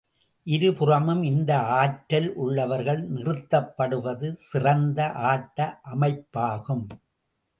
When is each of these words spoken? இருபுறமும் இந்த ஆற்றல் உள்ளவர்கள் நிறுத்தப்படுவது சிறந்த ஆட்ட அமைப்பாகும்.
இருபுறமும் 0.47 1.21
இந்த 1.23 1.51
ஆற்றல் 1.57 2.29
உள்ளவர்கள் 2.35 3.01
நிறுத்தப்படுவது 3.13 4.31
சிறந்த 4.31 5.11
ஆட்ட 5.31 5.59
அமைப்பாகும். 5.93 6.85